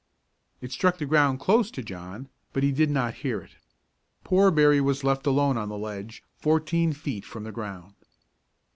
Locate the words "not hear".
2.89-3.39